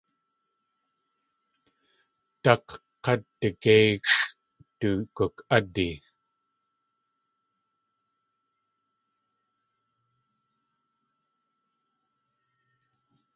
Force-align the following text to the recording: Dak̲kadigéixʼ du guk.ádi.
Dak̲kadigéixʼ 2.43 4.27
du 4.79 4.89
guk.ádi. 5.15 5.89